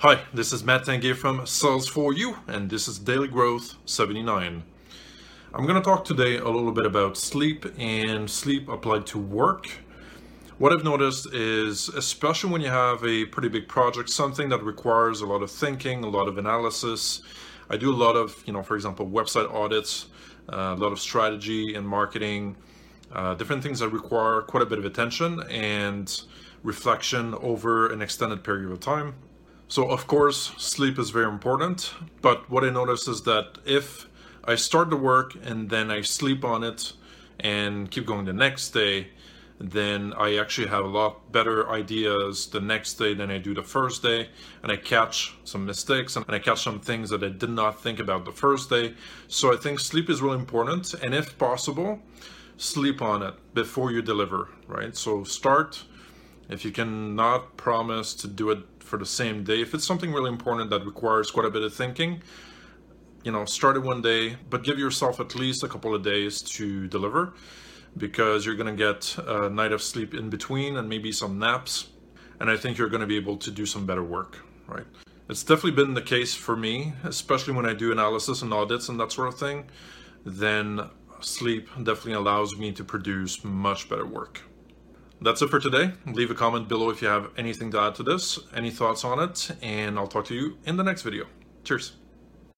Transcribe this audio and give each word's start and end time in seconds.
Hi, 0.00 0.20
this 0.34 0.52
is 0.52 0.62
Matt 0.62 0.82
Tanguay 0.84 1.16
from 1.16 1.40
Sales4U, 1.40 2.46
and 2.48 2.68
this 2.68 2.86
is 2.86 2.98
Daily 2.98 3.28
Growth 3.28 3.76
79. 3.86 4.62
I'm 5.54 5.66
going 5.66 5.74
to 5.74 5.80
talk 5.80 6.04
today 6.04 6.36
a 6.36 6.44
little 6.44 6.70
bit 6.70 6.84
about 6.84 7.16
sleep 7.16 7.64
and 7.78 8.30
sleep 8.30 8.68
applied 8.68 9.06
to 9.06 9.18
work. 9.18 9.70
What 10.58 10.74
I've 10.74 10.84
noticed 10.84 11.32
is, 11.32 11.88
especially 11.88 12.50
when 12.50 12.60
you 12.60 12.68
have 12.68 13.02
a 13.06 13.24
pretty 13.24 13.48
big 13.48 13.68
project, 13.68 14.10
something 14.10 14.50
that 14.50 14.62
requires 14.62 15.22
a 15.22 15.26
lot 15.26 15.42
of 15.42 15.50
thinking, 15.50 16.04
a 16.04 16.10
lot 16.10 16.28
of 16.28 16.36
analysis. 16.36 17.22
I 17.70 17.78
do 17.78 17.90
a 17.90 17.96
lot 17.96 18.16
of, 18.16 18.44
you 18.44 18.52
know, 18.52 18.62
for 18.62 18.76
example, 18.76 19.06
website 19.06 19.50
audits, 19.50 20.08
uh, 20.52 20.74
a 20.76 20.78
lot 20.78 20.92
of 20.92 21.00
strategy 21.00 21.74
and 21.74 21.88
marketing, 21.88 22.56
uh, 23.12 23.32
different 23.32 23.62
things 23.62 23.78
that 23.78 23.88
require 23.88 24.42
quite 24.42 24.62
a 24.62 24.66
bit 24.66 24.78
of 24.78 24.84
attention 24.84 25.40
and 25.50 26.20
reflection 26.62 27.32
over 27.36 27.90
an 27.90 28.02
extended 28.02 28.44
period 28.44 28.70
of 28.70 28.78
time. 28.78 29.14
So, 29.68 29.90
of 29.90 30.06
course, 30.06 30.52
sleep 30.58 30.98
is 30.98 31.10
very 31.10 31.28
important. 31.28 31.92
But 32.22 32.48
what 32.48 32.64
I 32.64 32.70
notice 32.70 33.08
is 33.08 33.22
that 33.22 33.58
if 33.64 34.08
I 34.44 34.54
start 34.54 34.90
the 34.90 34.96
work 34.96 35.34
and 35.42 35.70
then 35.70 35.90
I 35.90 36.02
sleep 36.02 36.44
on 36.44 36.62
it 36.62 36.92
and 37.40 37.90
keep 37.90 38.06
going 38.06 38.26
the 38.26 38.32
next 38.32 38.70
day, 38.70 39.08
then 39.58 40.12
I 40.16 40.36
actually 40.36 40.68
have 40.68 40.84
a 40.84 40.88
lot 40.88 41.32
better 41.32 41.68
ideas 41.70 42.46
the 42.46 42.60
next 42.60 42.94
day 42.94 43.14
than 43.14 43.30
I 43.30 43.38
do 43.38 43.54
the 43.54 43.62
first 43.62 44.02
day. 44.02 44.28
And 44.62 44.70
I 44.70 44.76
catch 44.76 45.34
some 45.44 45.66
mistakes 45.66 46.14
and 46.14 46.24
I 46.28 46.38
catch 46.38 46.62
some 46.62 46.78
things 46.78 47.10
that 47.10 47.24
I 47.24 47.30
did 47.30 47.50
not 47.50 47.82
think 47.82 47.98
about 47.98 48.24
the 48.24 48.32
first 48.32 48.70
day. 48.70 48.94
So 49.28 49.52
I 49.52 49.56
think 49.56 49.80
sleep 49.80 50.08
is 50.10 50.22
really 50.22 50.38
important. 50.38 50.94
And 50.94 51.14
if 51.14 51.36
possible, 51.38 52.00
sleep 52.56 53.02
on 53.02 53.22
it 53.22 53.34
before 53.54 53.90
you 53.90 54.02
deliver, 54.02 54.48
right? 54.68 54.96
So 54.96 55.24
start 55.24 55.84
if 56.48 56.64
you 56.64 56.70
cannot 56.70 57.56
promise 57.56 58.14
to 58.14 58.28
do 58.28 58.50
it 58.50 58.60
for 58.80 58.98
the 58.98 59.06
same 59.06 59.44
day, 59.44 59.60
if 59.60 59.74
it's 59.74 59.84
something 59.84 60.12
really 60.12 60.30
important 60.30 60.70
that 60.70 60.84
requires 60.84 61.30
quite 61.30 61.46
a 61.46 61.50
bit 61.50 61.62
of 61.62 61.74
thinking, 61.74 62.22
you 63.24 63.32
know, 63.32 63.44
start 63.44 63.76
it 63.76 63.80
one 63.80 64.00
day, 64.02 64.36
but 64.50 64.62
give 64.62 64.78
yourself 64.78 65.18
at 65.18 65.34
least 65.34 65.64
a 65.64 65.68
couple 65.68 65.94
of 65.94 66.02
days 66.02 66.42
to 66.42 66.86
deliver 66.86 67.34
because 67.96 68.46
you're 68.46 68.54
going 68.54 68.76
to 68.76 68.76
get 68.76 69.16
a 69.26 69.50
night 69.50 69.72
of 69.72 69.82
sleep 69.82 70.14
in 70.14 70.30
between 70.30 70.76
and 70.76 70.88
maybe 70.88 71.10
some 71.10 71.38
naps. 71.38 71.88
And 72.38 72.50
I 72.50 72.56
think 72.56 72.78
you're 72.78 72.88
going 72.88 73.00
to 73.00 73.06
be 73.06 73.16
able 73.16 73.38
to 73.38 73.50
do 73.50 73.66
some 73.66 73.86
better 73.86 74.04
work, 74.04 74.44
right? 74.68 74.84
It's 75.28 75.42
definitely 75.42 75.72
been 75.72 75.94
the 75.94 76.02
case 76.02 76.34
for 76.34 76.56
me, 76.56 76.92
especially 77.02 77.54
when 77.54 77.66
I 77.66 77.72
do 77.72 77.90
analysis 77.90 78.42
and 78.42 78.52
audits 78.52 78.88
and 78.88 79.00
that 79.00 79.10
sort 79.10 79.28
of 79.28 79.38
thing. 79.38 79.64
Then 80.24 80.88
sleep 81.20 81.68
definitely 81.78 82.12
allows 82.12 82.56
me 82.56 82.70
to 82.72 82.84
produce 82.84 83.42
much 83.42 83.88
better 83.88 84.06
work. 84.06 84.42
That's 85.20 85.40
it 85.42 85.48
for 85.48 85.58
today. 85.58 85.92
Leave 86.06 86.30
a 86.30 86.34
comment 86.34 86.68
below 86.68 86.90
if 86.90 87.00
you 87.00 87.08
have 87.08 87.30
anything 87.36 87.70
to 87.72 87.80
add 87.80 87.94
to 87.96 88.02
this, 88.02 88.38
any 88.54 88.70
thoughts 88.70 89.04
on 89.04 89.18
it, 89.18 89.50
and 89.62 89.98
I'll 89.98 90.06
talk 90.06 90.26
to 90.26 90.34
you 90.34 90.58
in 90.64 90.76
the 90.76 90.84
next 90.84 91.02
video. 91.02 91.26
Cheers. 91.64 91.92